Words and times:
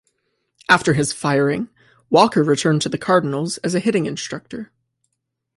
After 0.67 0.93
his 0.95 1.13
firing, 1.13 1.69
Walker 2.09 2.41
returned 2.41 2.81
to 2.81 2.89
the 2.89 2.97
Cardinals 2.97 3.59
as 3.59 3.75
a 3.75 3.79
hitting 3.79 4.07
instructor. 4.07 4.71